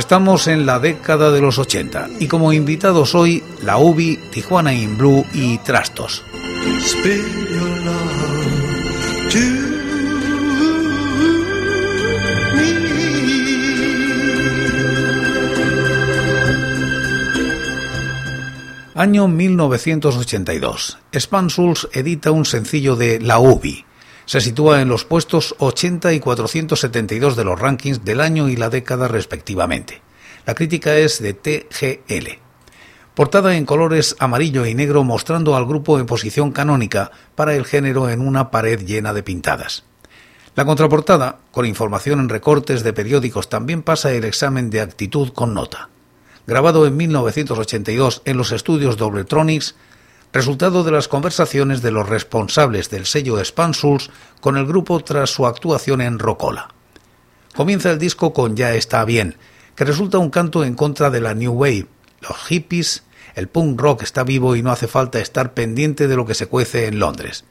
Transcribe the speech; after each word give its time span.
Estamos 0.00 0.46
en 0.46 0.64
la 0.64 0.78
década 0.78 1.30
de 1.30 1.42
los 1.42 1.58
80 1.58 2.08
y 2.20 2.26
como 2.26 2.54
invitados 2.54 3.14
hoy 3.14 3.44
la 3.62 3.76
UBI, 3.76 4.16
Tijuana 4.32 4.72
in 4.72 4.96
Blue 4.96 5.26
y 5.34 5.58
Trastos. 5.58 6.24
Año 18.94 19.28
1982. 19.28 20.98
Spansouls 21.14 21.88
edita 21.92 22.30
un 22.30 22.46
sencillo 22.46 22.96
de 22.96 23.20
La 23.20 23.38
UBI. 23.38 23.84
Se 24.30 24.40
sitúa 24.40 24.80
en 24.80 24.88
los 24.88 25.04
puestos 25.04 25.56
80 25.58 26.12
y 26.12 26.20
472 26.20 27.34
de 27.34 27.42
los 27.42 27.58
rankings 27.58 28.04
del 28.04 28.20
año 28.20 28.48
y 28.48 28.54
la 28.54 28.70
década 28.70 29.08
respectivamente. 29.08 30.02
La 30.46 30.54
crítica 30.54 30.96
es 30.96 31.20
de 31.20 31.34
TGL. 31.34 32.38
Portada 33.16 33.56
en 33.56 33.66
colores 33.66 34.14
amarillo 34.20 34.66
y 34.66 34.74
negro 34.76 35.02
mostrando 35.02 35.56
al 35.56 35.66
grupo 35.66 35.98
en 35.98 36.06
posición 36.06 36.52
canónica 36.52 37.10
para 37.34 37.56
el 37.56 37.64
género 37.64 38.08
en 38.08 38.20
una 38.20 38.52
pared 38.52 38.78
llena 38.86 39.12
de 39.12 39.24
pintadas. 39.24 39.82
La 40.54 40.64
contraportada, 40.64 41.40
con 41.50 41.66
información 41.66 42.20
en 42.20 42.28
recortes 42.28 42.84
de 42.84 42.92
periódicos, 42.92 43.48
también 43.48 43.82
pasa 43.82 44.12
el 44.12 44.22
examen 44.22 44.70
de 44.70 44.80
actitud 44.80 45.32
con 45.32 45.54
nota 45.54 45.88
grabado 46.46 46.86
en 46.86 46.96
1982 46.96 48.22
en 48.24 48.36
los 48.36 48.50
estudios 48.50 48.96
Dobletronics, 48.96 49.76
resultado 50.32 50.84
de 50.84 50.92
las 50.92 51.08
conversaciones 51.08 51.82
de 51.82 51.90
los 51.90 52.08
responsables 52.08 52.90
del 52.90 53.06
sello 53.06 53.42
Spansouls 53.44 54.10
con 54.40 54.56
el 54.56 54.66
grupo 54.66 55.00
tras 55.02 55.30
su 55.30 55.46
actuación 55.46 56.00
en 56.00 56.18
Rocola. 56.18 56.68
Comienza 57.54 57.90
el 57.90 57.98
disco 57.98 58.32
con 58.32 58.56
Ya 58.56 58.74
está 58.74 59.04
bien, 59.04 59.36
que 59.74 59.84
resulta 59.84 60.18
un 60.18 60.30
canto 60.30 60.64
en 60.64 60.74
contra 60.74 61.10
de 61.10 61.20
la 61.20 61.34
New 61.34 61.52
Wave, 61.52 61.86
los 62.20 62.36
hippies, 62.48 63.04
el 63.34 63.48
punk 63.48 63.80
rock 63.80 64.02
está 64.02 64.24
vivo 64.24 64.56
y 64.56 64.62
no 64.62 64.70
hace 64.70 64.86
falta 64.86 65.18
estar 65.20 65.54
pendiente 65.54 66.06
de 66.08 66.16
lo 66.16 66.26
que 66.26 66.34
se 66.34 66.46
cuece 66.46 66.86
en 66.86 66.98
Londres. 66.98 67.44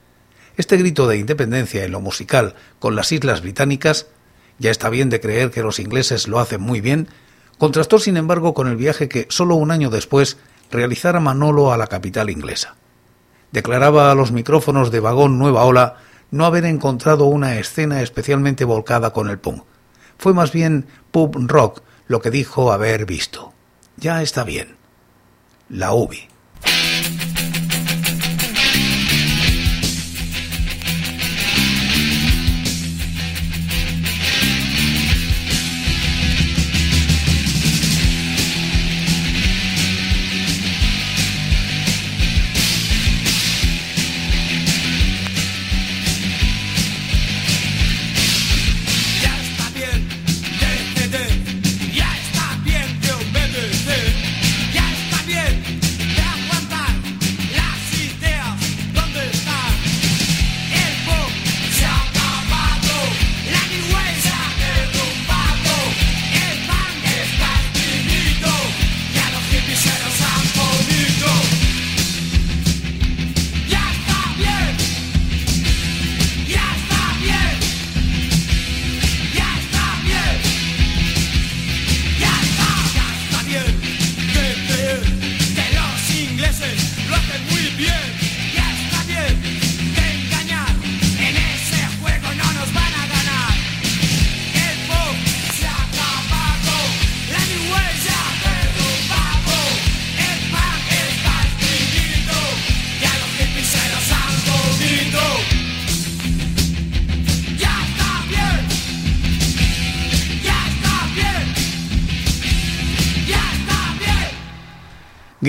Este 0.57 0.77
grito 0.77 1.07
de 1.07 1.17
independencia 1.17 1.83
en 1.83 1.91
lo 1.91 2.01
musical 2.01 2.55
con 2.79 2.95
las 2.95 3.11
Islas 3.11 3.41
Británicas, 3.41 4.07
ya 4.57 4.71
está 4.71 4.89
bien 4.89 5.09
de 5.09 5.21
creer 5.21 5.51
que 5.51 5.63
los 5.63 5.79
ingleses 5.79 6.27
lo 6.27 6.39
hacen 6.39 6.61
muy 6.61 6.81
bien, 6.81 7.09
Contrastó, 7.59 7.99
sin 7.99 8.15
embargo, 8.15 8.53
con 8.53 8.67
el 8.67 8.77
viaje 8.77 9.09
que, 9.09 9.27
solo 9.29 9.55
un 9.55 9.69
año 9.69 9.89
después, 9.89 10.37
realizara 10.71 11.19
Manolo 11.19 11.71
a 11.71 11.77
la 11.77 11.87
capital 11.87 12.29
inglesa. 12.29 12.75
Declaraba 13.51 14.11
a 14.11 14.15
los 14.15 14.31
micrófonos 14.31 14.91
de 14.91 14.99
Vagón 14.99 15.39
Nueva 15.39 15.63
Ola 15.63 15.97
no 16.31 16.45
haber 16.45 16.65
encontrado 16.65 17.25
una 17.25 17.57
escena 17.57 18.01
especialmente 18.01 18.65
volcada 18.65 19.11
con 19.11 19.29
el 19.29 19.39
punk. 19.39 19.63
Fue 20.17 20.33
más 20.33 20.51
bien 20.51 20.85
pub 21.11 21.35
rock 21.47 21.81
lo 22.07 22.21
que 22.21 22.31
dijo 22.31 22.71
haber 22.71 23.05
visto. 23.05 23.53
Ya 23.97 24.21
está 24.21 24.43
bien. 24.43 24.75
La 25.69 25.93
UBI. 25.93 26.27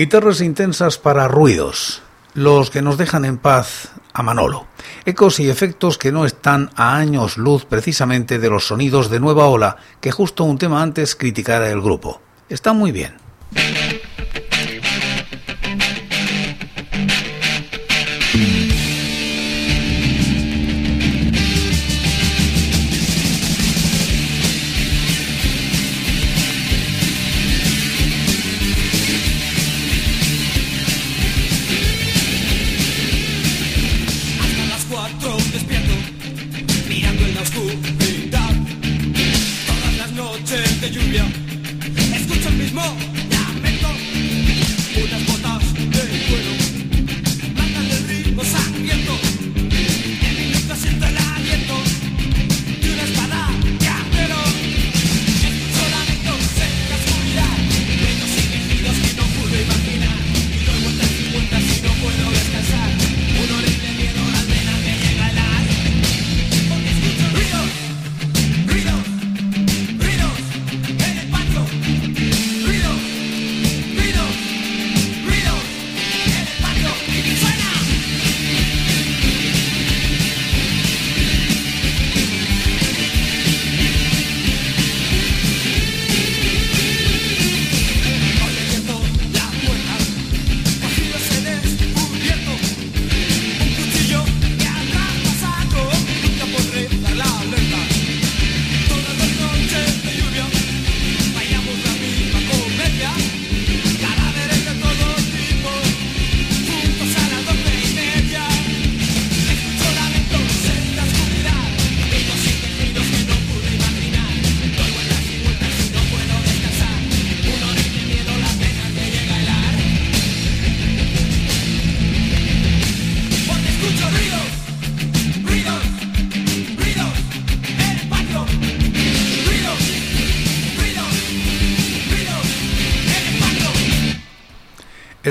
Guitarras 0.01 0.41
intensas 0.41 0.97
para 0.97 1.27
ruidos, 1.27 2.01
los 2.33 2.71
que 2.71 2.81
nos 2.81 2.97
dejan 2.97 3.23
en 3.23 3.37
paz 3.37 3.91
a 4.13 4.23
Manolo. 4.23 4.65
Ecos 5.05 5.39
y 5.39 5.47
efectos 5.47 5.99
que 5.99 6.11
no 6.11 6.25
están 6.25 6.71
a 6.75 6.95
años 6.95 7.37
luz 7.37 7.65
precisamente 7.65 8.39
de 8.39 8.49
los 8.49 8.65
sonidos 8.65 9.11
de 9.11 9.19
Nueva 9.19 9.45
Ola 9.45 9.77
que 9.99 10.09
justo 10.09 10.43
un 10.43 10.57
tema 10.57 10.81
antes 10.81 11.15
criticara 11.15 11.69
el 11.69 11.81
grupo. 11.81 12.19
Está 12.49 12.73
muy 12.73 12.91
bien. 12.91 13.13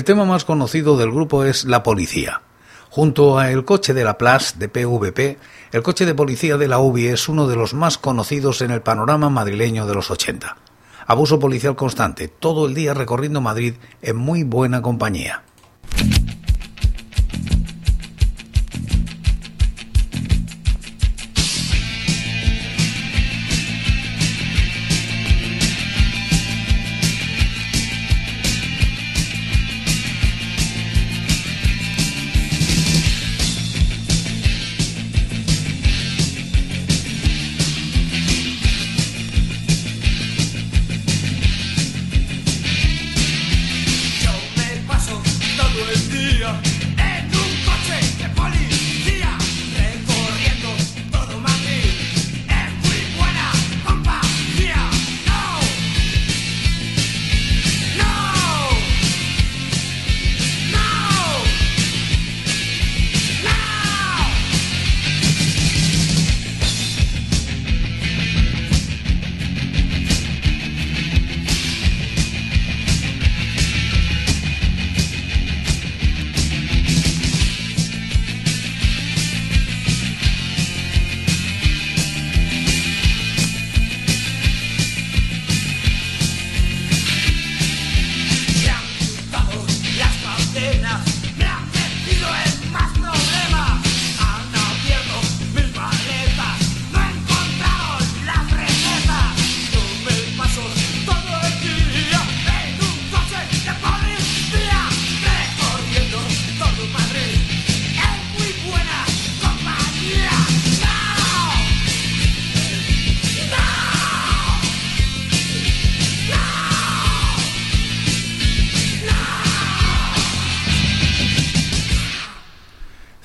El 0.00 0.04
tema 0.04 0.24
más 0.24 0.46
conocido 0.46 0.96
del 0.96 1.10
grupo 1.10 1.44
es 1.44 1.66
La 1.66 1.82
Policía. 1.82 2.40
Junto 2.88 3.38
a 3.38 3.50
El 3.50 3.66
coche 3.66 3.92
de 3.92 4.02
la 4.02 4.16
Place 4.16 4.54
de 4.56 4.70
PVP, 4.70 5.36
el 5.72 5.82
coche 5.82 6.06
de 6.06 6.14
policía 6.14 6.56
de 6.56 6.68
la 6.68 6.78
UBI 6.78 7.08
es 7.08 7.28
uno 7.28 7.46
de 7.46 7.54
los 7.54 7.74
más 7.74 7.98
conocidos 7.98 8.62
en 8.62 8.70
el 8.70 8.80
panorama 8.80 9.28
madrileño 9.28 9.86
de 9.86 9.94
los 9.94 10.10
80. 10.10 10.56
Abuso 11.06 11.38
policial 11.38 11.76
constante, 11.76 12.28
todo 12.28 12.66
el 12.66 12.72
día 12.72 12.94
recorriendo 12.94 13.42
Madrid 13.42 13.74
en 14.00 14.16
muy 14.16 14.42
buena 14.42 14.80
compañía. 14.80 15.42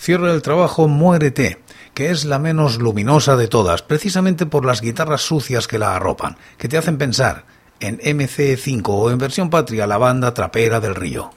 Cierra 0.05 0.31
el 0.33 0.43
trabajo 0.43 0.87
Muérete, 0.87 1.57
que 1.95 2.11
es 2.11 2.25
la 2.25 2.37
menos 2.37 2.77
luminosa 2.77 3.35
de 3.37 3.47
todas, 3.47 3.81
precisamente 3.81 4.45
por 4.45 4.63
las 4.63 4.81
guitarras 4.81 5.21
sucias 5.21 5.67
que 5.67 5.79
la 5.79 5.95
arropan, 5.95 6.37
que 6.59 6.67
te 6.67 6.77
hacen 6.77 6.99
pensar 6.99 7.45
en 7.79 7.97
MC5 7.97 8.83
o 8.85 9.09
en 9.09 9.17
versión 9.17 9.49
patria 9.49 9.87
la 9.87 9.97
banda 9.97 10.31
trapera 10.31 10.79
del 10.79 10.93
río. 10.93 11.31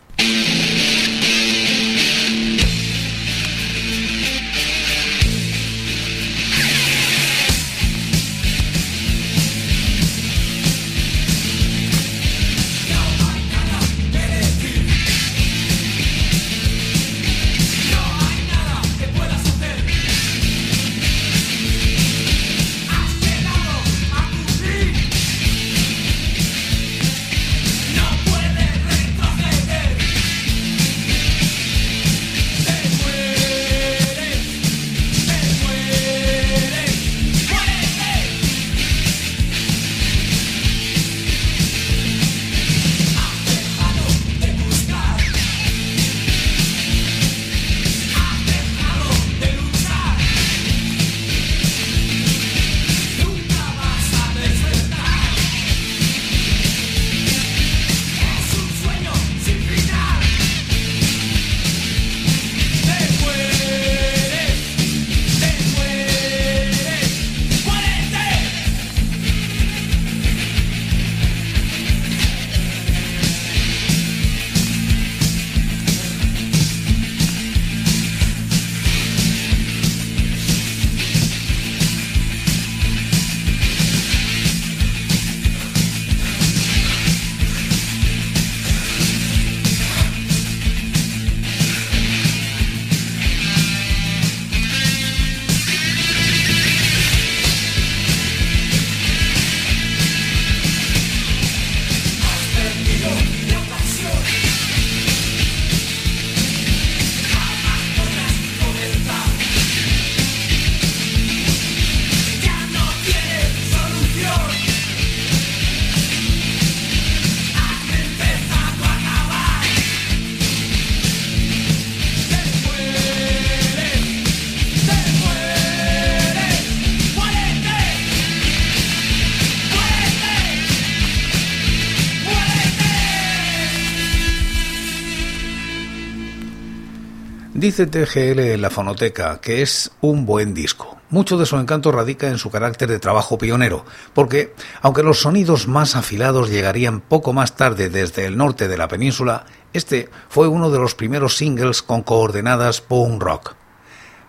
TGL 137.87 138.40
en 138.40 138.62
la 138.62 138.70
fonoteca 138.70 139.40
que 139.40 139.62
es 139.62 139.92
un 140.00 140.26
buen 140.26 140.54
disco. 140.54 140.99
Mucho 141.11 141.38
de 141.38 141.47
su 141.47 141.56
encanto 141.56 141.92
radica 141.92 142.28
en 142.28 142.38
su 142.38 142.50
carácter 142.50 142.88
de 142.88 142.99
trabajo 142.99 143.38
pionero, 143.38 143.85
porque, 144.12 144.54
aunque 144.82 145.02
los 145.02 145.20
sonidos 145.20 145.68
más 145.68 145.97
afilados 145.97 146.50
llegarían 146.50 147.00
poco 147.00 147.32
más 147.32 147.56
tarde 147.56 147.88
desde 147.88 148.26
el 148.26 148.37
norte 148.37 148.68
de 148.68 148.76
la 148.76 148.88
península, 148.88 149.47
este 149.73 150.11
fue 150.28 150.49
uno 150.49 150.70
de 150.70 150.78
los 150.78 150.94
primeros 150.94 151.37
singles 151.37 151.82
con 151.82 152.02
coordenadas 152.02 152.80
punk 152.80 153.23
rock. 153.23 153.54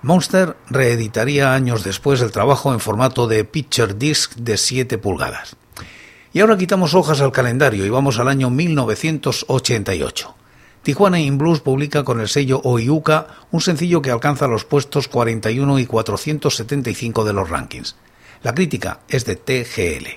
Monster 0.02 0.56
reeditaría 0.70 1.54
años 1.54 1.84
después 1.84 2.22
el 2.22 2.32
trabajo 2.32 2.72
en 2.72 2.80
formato 2.80 3.28
de 3.28 3.44
picture 3.44 3.94
disc 3.94 4.36
de 4.36 4.56
7 4.56 4.98
pulgadas. 4.98 5.58
Y 6.32 6.40
ahora 6.40 6.58
quitamos 6.58 6.94
hojas 6.94 7.20
al 7.22 7.32
calendario 7.32 7.86
y 7.86 7.90
vamos 7.90 8.20
al 8.20 8.30
año 8.30 8.50
1988 8.50 10.39
Tijuana 10.90 11.20
In 11.20 11.38
Blues 11.38 11.60
publica 11.60 12.04
con 12.04 12.20
el 12.20 12.28
sello 12.28 12.62
Oiuka 12.64 13.28
un 13.52 13.62
sencillo 13.62 14.02
que 14.02 14.10
alcanza 14.10 14.48
los 14.48 14.66
puestos 14.66 15.08
41 15.08 15.78
y 15.78 15.86
475 15.86 17.26
de 17.26 17.34
los 17.34 17.48
rankings. 17.48 17.96
La 18.42 18.56
crítica 18.56 19.02
es 19.08 19.24
de 19.24 19.36
TGL. 19.36 20.08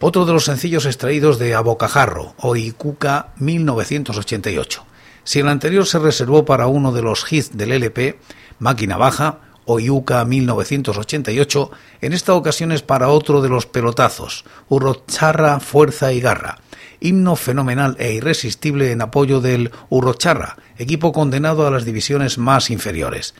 Otro 0.00 0.26
de 0.26 0.32
los 0.32 0.46
sencillos 0.46 0.86
extraídos 0.86 1.38
de 1.38 1.54
Abocajarro, 1.54 2.34
Oikuka 2.38 3.34
1988. 3.38 4.84
Si 5.22 5.38
el 5.38 5.46
anterior 5.46 5.86
se 5.86 6.00
reservó 6.00 6.44
para 6.44 6.66
uno 6.66 6.90
de 6.90 7.02
los 7.02 7.32
hits 7.32 7.56
del 7.56 7.70
LP, 7.70 8.18
Máquina 8.58 8.96
Baja, 8.96 9.42
Oyuka 9.66 10.24
1988, 10.24 11.70
en 12.02 12.12
esta 12.12 12.34
ocasión 12.34 12.72
es 12.72 12.82
para 12.82 13.08
otro 13.08 13.40
de 13.40 13.48
los 13.48 13.66
pelotazos, 13.66 14.44
Urrocharra 14.68 15.60
Fuerza 15.60 16.12
y 16.12 16.20
Garra, 16.20 16.58
himno 17.00 17.36
fenomenal 17.36 17.96
e 17.98 18.12
irresistible 18.12 18.92
en 18.92 19.02
apoyo 19.02 19.40
del 19.40 19.70
Urrocharra, 19.88 20.56
equipo 20.76 21.12
condenado 21.12 21.66
a 21.66 21.70
las 21.70 21.84
divisiones 21.84 22.38
más 22.38 22.70
inferiores. 22.70 23.34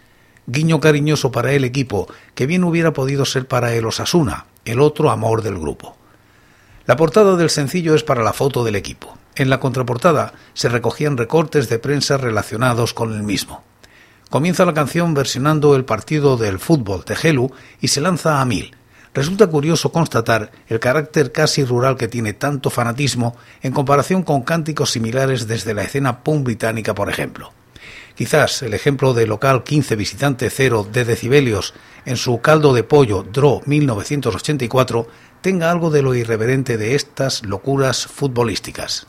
Guiño 0.47 0.81
cariñoso 0.81 1.31
para 1.33 1.52
el 1.52 1.64
equipo, 1.64 2.09
que 2.35 2.47
bien 2.47 2.64
hubiera 2.64 2.93
podido 2.93 3.25
ser 3.25 3.47
para 3.47 3.75
el 3.75 3.87
Osasuna, 3.87 4.47
el 4.64 4.81
otro 4.81 5.11
amor 5.11 5.43
del 5.43 5.59
grupo. 5.59 5.97
La 6.87 6.97
portada 6.97 7.37
del 7.37 7.49
sencillo 7.49 7.95
es 7.95 8.04
para 8.04 8.23
la 8.23 8.35
foto 8.35 8.64
del 8.64 8.76
equipo. 8.76 9.16
En 9.37 9.50
la 9.50 9.59
contraportada 9.59 10.35
se 10.52 10.69
recogían 10.69 11.16
recortes 11.16 11.69
de 11.69 11.78
prensa 11.78 12.19
relacionados 12.19 12.95
con 12.95 13.14
el 13.14 13.23
mismo. 13.23 13.64
Comienza 14.35 14.64
la 14.64 14.75
canción 14.75 15.14
versionando 15.14 15.76
el 15.76 15.85
partido 15.85 16.37
del 16.37 16.59
fútbol 16.59 17.05
de 17.05 17.14
Helu 17.23 17.53
y 17.81 17.87
se 17.87 18.00
lanza 18.00 18.41
a 18.41 18.45
mil. 18.45 18.75
Resulta 19.14 19.47
curioso 19.47 19.93
constatar 19.93 20.50
el 20.67 20.81
carácter 20.81 21.31
casi 21.31 21.64
rural 21.64 21.97
que 21.97 22.09
tiene 22.09 22.33
tanto 22.33 22.69
fanatismo 22.69 23.37
en 23.62 23.73
comparación 23.73 24.25
con 24.25 24.43
cánticos 24.43 24.91
similares 24.91 25.47
desde 25.47 25.73
la 25.73 25.85
escena 25.85 26.25
punk 26.25 26.47
británica, 26.47 26.97
por 26.97 27.11
ejemplo. 27.11 27.53
Quizás 28.17 28.62
el 28.64 28.75
ejemplo 28.75 29.14
de 29.14 29.29
local 29.29 29.62
15 29.62 29.95
visitante 29.95 30.50
cero 30.50 30.85
de 30.93 31.05
decibelios 31.05 31.73
en 32.05 32.17
su 32.17 32.41
caldo 32.41 32.75
de 32.75 32.83
pollo 32.83 33.23
Draw 33.23 33.62
1984 33.67 35.07
tenga 35.43 35.71
algo 35.71 35.91
de 35.91 36.03
lo 36.03 36.12
irreverente 36.12 36.76
de 36.76 36.97
estas 36.97 37.45
locuras 37.47 38.09
futbolísticas. 38.09 39.07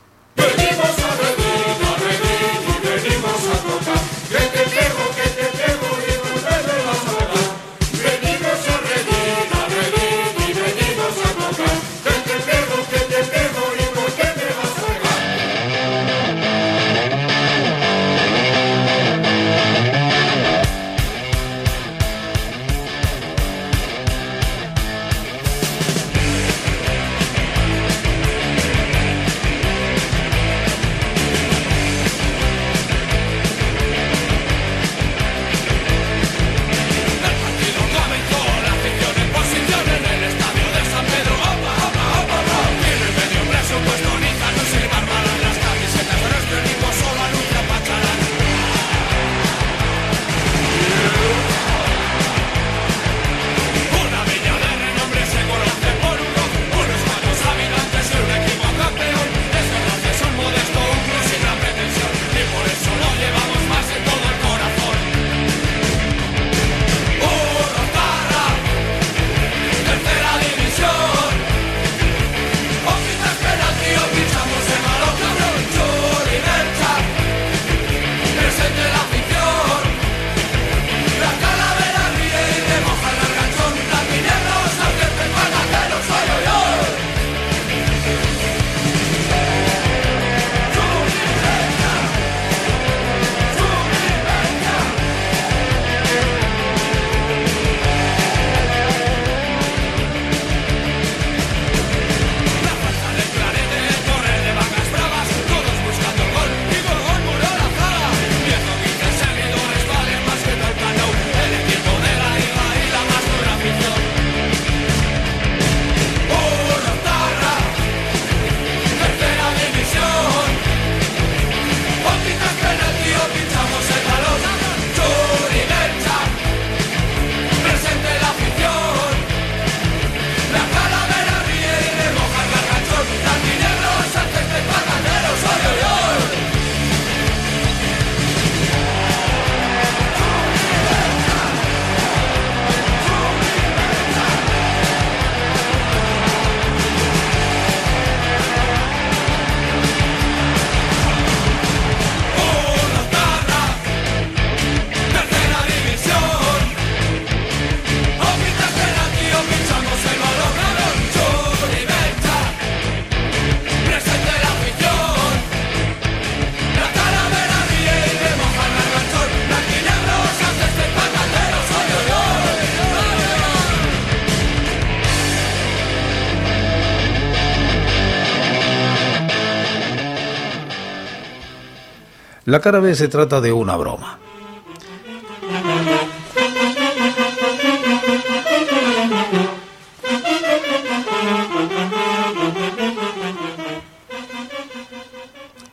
La 182.56 182.62
cara 182.62 182.80
B 182.80 182.94
se 182.94 183.08
trata 183.08 183.38
de 183.42 183.52
una 183.52 183.76
broma. 183.76 184.18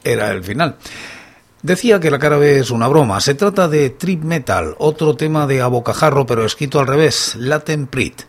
Era 0.03 0.31
el 0.31 0.43
final. 0.43 0.75
Decía 1.61 2.01
que 2.01 2.11
la 2.11 2.19
cara 2.19 2.35
B 2.35 2.59
es 2.59 2.69
una 2.69 2.89
broma. 2.89 3.21
Se 3.21 3.35
trata 3.35 3.69
de 3.69 3.91
Trip 3.91 4.21
Metal, 4.21 4.75
otro 4.77 5.15
tema 5.15 5.47
de 5.47 5.61
abocajarro 5.61 6.25
pero 6.25 6.43
escrito 6.43 6.81
al 6.81 6.87
revés, 6.87 7.37
Latin 7.37 7.87
Prit. 7.87 8.23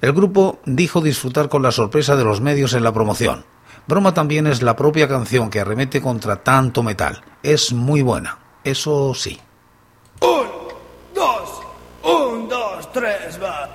El 0.00 0.14
grupo 0.14 0.60
dijo 0.64 1.02
disfrutar 1.02 1.50
con 1.50 1.62
la 1.62 1.72
sorpresa 1.72 2.16
de 2.16 2.24
los 2.24 2.40
medios 2.40 2.72
en 2.72 2.84
la 2.84 2.92
promoción. 2.94 3.44
Broma 3.88 4.12
también 4.12 4.46
es 4.46 4.60
la 4.60 4.76
propia 4.76 5.08
canción 5.08 5.48
que 5.48 5.60
arremete 5.60 6.02
contra 6.02 6.44
tanto 6.44 6.82
metal. 6.82 7.22
Es 7.42 7.72
muy 7.72 8.02
buena, 8.02 8.38
eso 8.62 9.14
sí. 9.14 9.40
Un, 10.20 10.46
dos, 11.14 11.62
un, 12.04 12.48
dos, 12.50 12.92
tres, 12.92 13.42
va. 13.42 13.66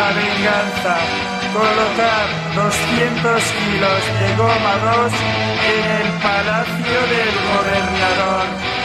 la 0.00 0.12
venganza 0.12 1.29
colocar 1.52 2.26
200 2.54 3.42
kilos 3.42 4.02
de 4.20 4.36
goma 4.36 4.74
2 5.02 5.12
en 5.74 5.84
el 6.00 6.08
palacio 6.22 6.98
del 7.12 7.34
gobernador. 7.50 8.79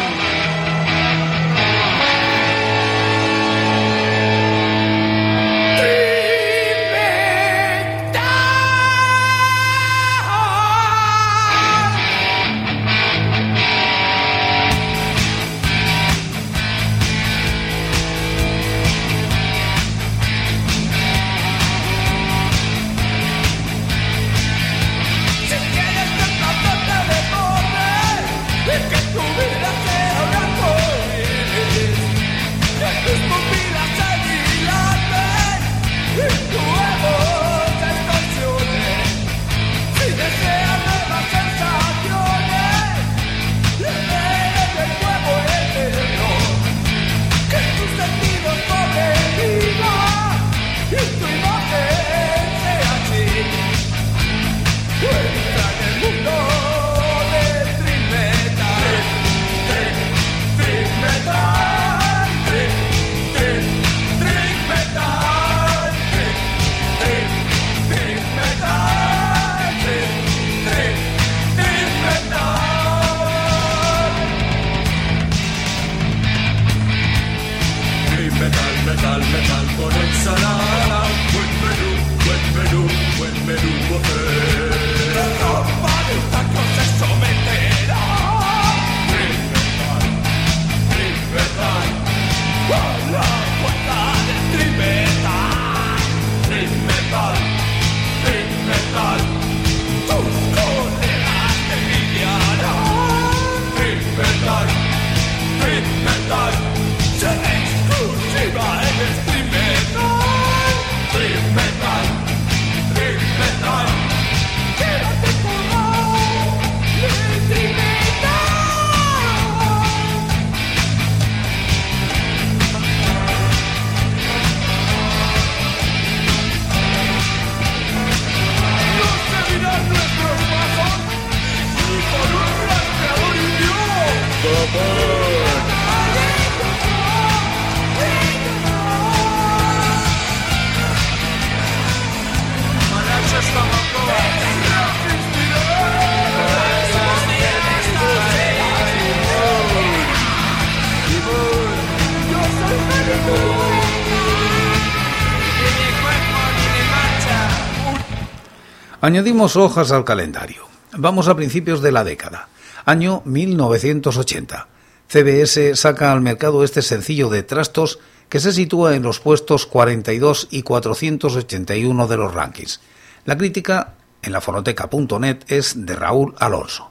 Añadimos 159.06 159.56
hojas 159.56 159.92
al 159.92 160.04
calendario. 160.04 160.64
Vamos 160.98 161.28
a 161.28 161.36
principios 161.36 161.84
de 161.84 161.92
la 161.92 162.04
década. 162.04 162.50
Año 162.86 163.22
1980. 163.26 164.68
CBS 165.08 165.76
saca 165.76 166.12
al 166.12 166.22
mercado 166.22 166.64
este 166.64 166.82
sencillo 166.82 167.30
de 167.30 167.44
trastos 167.44 168.00
que 168.30 168.40
se 168.40 168.52
sitúa 168.52 168.96
en 168.96 169.04
los 169.04 169.20
puestos 169.20 169.68
42 169.68 170.48
y 170.50 170.64
481 170.64 172.08
de 172.08 172.18
los 172.18 172.34
rankings. 172.34 172.82
La 173.26 173.38
crítica 173.38 173.94
en 174.24 174.32
la 174.32 174.42
fonoteca.net 174.42 175.38
es 175.50 175.86
de 175.86 175.96
Raúl 175.96 176.34
Alonso. 176.40 176.90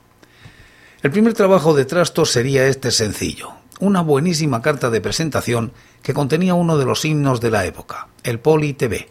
El 1.02 1.10
primer 1.10 1.34
trabajo 1.34 1.74
de 1.74 1.84
Trastos 1.84 2.30
sería 2.30 2.68
este 2.68 2.92
sencillo, 2.92 3.54
una 3.80 4.02
buenísima 4.02 4.62
carta 4.62 4.88
de 4.88 5.00
presentación 5.00 5.72
que 6.00 6.14
contenía 6.14 6.54
uno 6.54 6.78
de 6.78 6.84
los 6.84 7.04
himnos 7.04 7.40
de 7.40 7.50
la 7.50 7.66
época, 7.66 8.06
el 8.22 8.38
Poli 8.38 8.72
TV, 8.74 9.08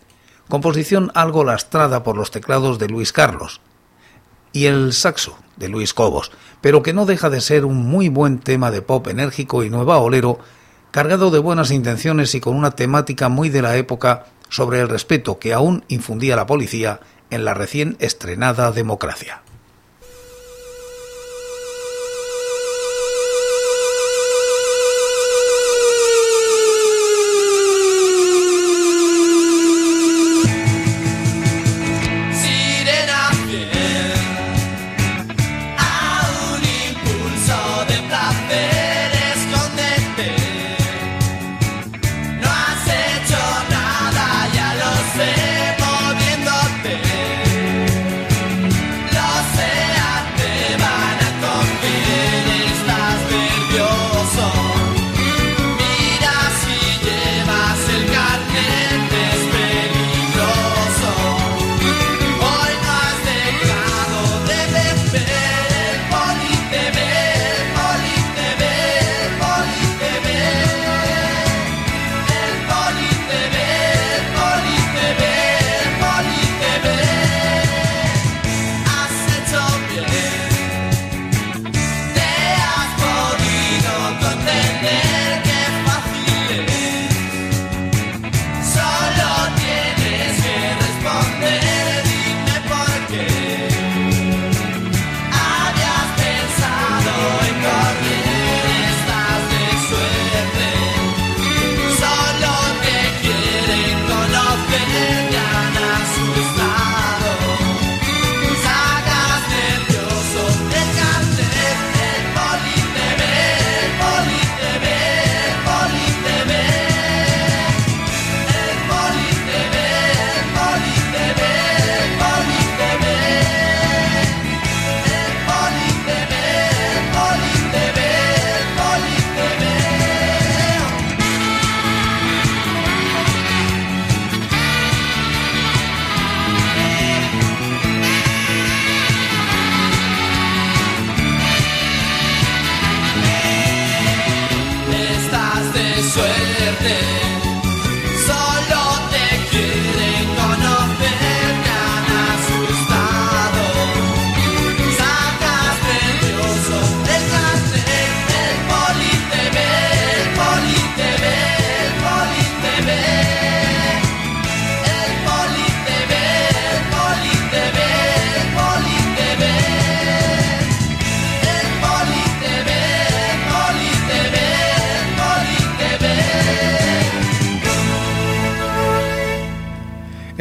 composición 0.49 1.12
algo 1.15 1.43
lastrada 1.43 2.03
por 2.03 2.17
los 2.17 2.32
teclados 2.32 2.79
de 2.79 2.88
Luis 2.88 3.13
Carlos 3.13 3.62
y 4.51 4.65
el 4.65 4.93
saxo 4.93 5.38
de 5.58 5.69
Luis 5.69 5.93
Cobos, 5.93 6.32
pero 6.62 6.84
que 6.84 6.93
no 6.93 7.06
deja 7.06 7.29
de 7.29 7.41
ser 7.41 7.65
un 7.65 7.86
muy 7.86 8.10
buen 8.10 8.39
tema 8.39 8.71
de 8.71 8.82
pop 8.82 9.08
enérgico 9.08 9.63
y 9.63 9.69
nueva 9.69 9.97
olero, 9.97 10.39
cargado 10.91 11.32
de 11.32 11.39
buenas 11.39 11.71
intenciones 11.71 12.36
y 12.36 12.39
con 12.39 12.56
una 12.56 12.71
temática 12.71 13.29
muy 13.29 13.49
de 13.49 13.62
la 13.62 13.77
época 13.77 14.25
sobre 14.49 14.79
el 14.79 14.89
respeto 14.89 15.39
que 15.39 15.53
aún 15.53 15.84
infundía 15.88 16.36
la 16.36 16.45
policía 16.45 16.99
en 17.29 17.45
la 17.45 17.53
recién 17.53 17.97
estrenada 17.99 18.71
democracia. 18.71 19.42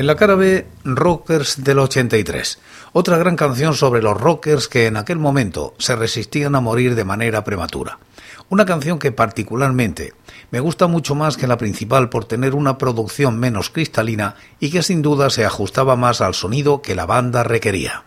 En 0.02 0.08
la 0.08 0.16
cara 0.16 0.34
B, 0.34 0.66
Rockers 0.82 1.62
del 1.62 1.78
83, 1.78 2.58
otra 2.92 3.18
gran 3.18 3.36
canción 3.36 3.72
sobre 3.72 4.02
los 4.02 4.20
rockers 4.20 4.66
que 4.66 4.86
en 4.86 4.96
aquel 4.96 5.20
momento 5.20 5.74
se 5.78 5.94
resistían 5.94 6.56
a 6.56 6.60
morir 6.60 6.96
de 6.96 7.04
manera 7.04 7.44
prematura. 7.44 8.00
Una 8.48 8.66
canción 8.66 8.98
que 8.98 9.12
particularmente 9.12 10.12
me 10.50 10.58
gusta 10.58 10.88
mucho 10.88 11.14
más 11.14 11.36
que 11.36 11.46
la 11.46 11.56
principal 11.56 12.08
por 12.08 12.24
tener 12.24 12.56
una 12.56 12.78
producción 12.78 13.38
menos 13.38 13.70
cristalina 13.70 14.34
y 14.58 14.72
que 14.72 14.82
sin 14.82 15.02
duda 15.02 15.30
se 15.30 15.44
ajustaba 15.44 15.94
más 15.94 16.20
al 16.20 16.34
sonido 16.34 16.82
que 16.82 16.96
la 16.96 17.06
banda 17.06 17.44
requería. 17.44 18.02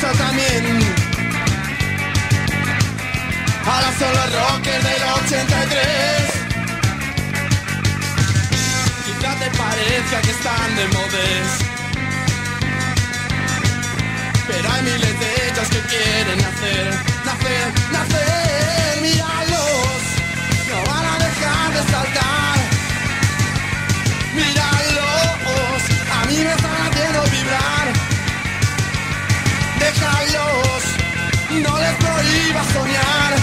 pasa 0.00 0.12
también. 0.18 0.64
Ahora 3.66 3.92
son 3.98 4.12
los 4.14 4.32
rockers 4.34 4.84
del 4.84 5.02
83. 5.02 6.30
Quizá 9.04 9.34
te 9.36 9.50
parezca 9.58 10.20
que 10.22 10.30
están 10.30 10.76
de 10.76 10.86
modes. 10.88 11.48
Pero 14.48 14.72
hay 14.72 14.82
miles 14.82 15.20
de 15.20 15.28
ellos 15.46 15.68
que 15.68 15.80
quieren 15.92 16.38
nacer, 16.38 16.90
nacer, 17.24 17.72
nacer. 17.92 19.02
Mira 19.02 19.49
no 31.62 31.78
les 31.78 31.94
prohíbas 31.96 32.66
soñar. 32.72 33.39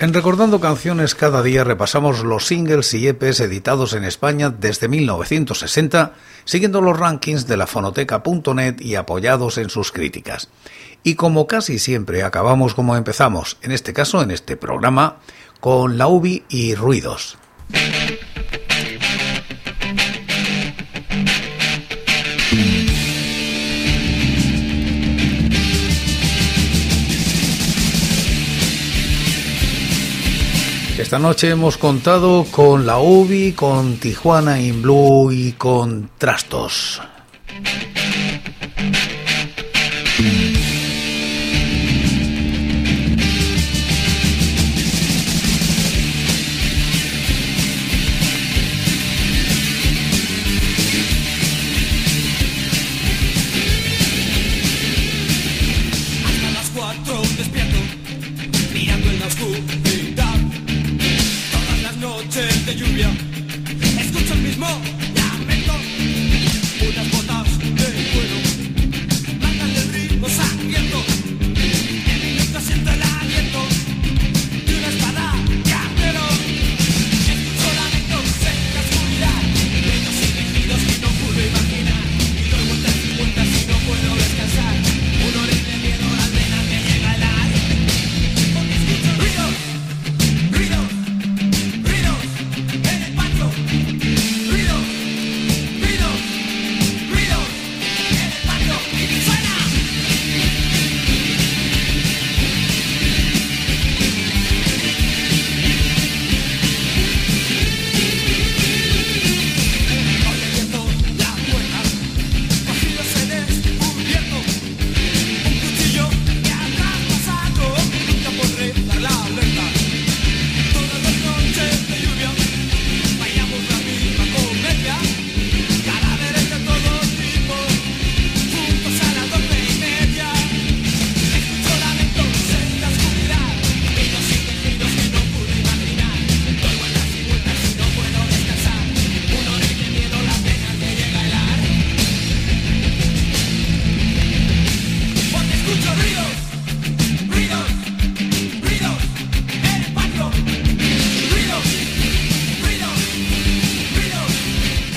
En 0.00 0.14
Recordando 0.14 0.60
Canciones 0.60 1.14
cada 1.14 1.42
día 1.42 1.62
repasamos 1.62 2.24
los 2.24 2.46
singles 2.46 2.94
y 2.94 3.06
EPs 3.06 3.40
editados 3.40 3.92
en 3.92 4.04
España 4.04 4.48
desde 4.48 4.88
1960, 4.88 6.14
siguiendo 6.46 6.80
los 6.80 6.98
rankings 6.98 7.46
de 7.46 7.58
la 7.58 7.66
fonoteca.net 7.66 8.80
y 8.80 8.94
apoyados 8.94 9.58
en 9.58 9.68
sus 9.68 9.92
críticas. 9.92 10.48
Y 11.02 11.16
como 11.16 11.46
casi 11.46 11.78
siempre 11.78 12.22
acabamos 12.22 12.72
como 12.74 12.96
empezamos, 12.96 13.58
en 13.60 13.72
este 13.72 13.92
caso 13.92 14.22
en 14.22 14.30
este 14.30 14.56
programa, 14.56 15.18
con 15.60 15.98
la 15.98 16.06
UBI 16.06 16.44
y 16.48 16.74
ruidos. 16.74 17.36
Esta 31.00 31.18
noche 31.18 31.48
hemos 31.48 31.78
contado 31.78 32.44
con 32.50 32.84
la 32.84 32.98
UBI, 32.98 33.52
con 33.52 33.96
Tijuana 33.96 34.60
in 34.60 34.82
Blue 34.82 35.32
y 35.32 35.52
con 35.52 36.10
Trastos. 36.18 37.00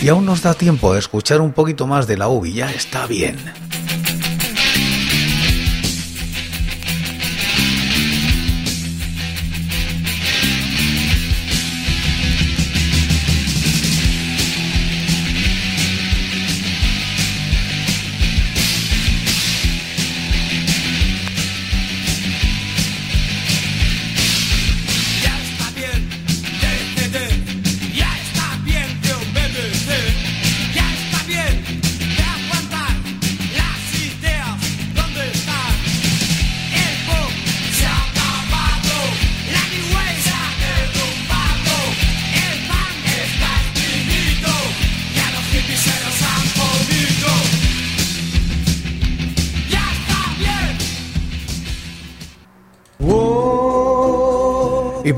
Y 0.04 0.10
aún 0.10 0.26
nos 0.26 0.42
da 0.42 0.54
tiempo 0.54 0.92
a 0.92 0.98
escuchar 1.00 1.40
un 1.40 1.54
poquito 1.54 1.88
más 1.88 2.08
de 2.08 2.18
la 2.18 2.28
UBI, 2.28 2.52
ya 2.52 2.70
está 2.70 3.08
bien. 3.08 3.38